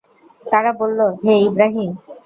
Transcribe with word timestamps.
তারা 0.45 0.71
বলল, 0.79 0.99
হে 1.23 1.33
ইবরাহীম! 1.47 1.91